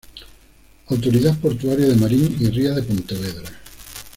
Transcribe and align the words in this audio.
Autoridad 0.87 1.37
Portuaria 1.37 1.85
de 1.85 1.95
Marín 1.95 2.35
y 2.39 2.47
Ría 2.49 2.71
de 2.71 2.81
Pontevedra. 2.81 3.51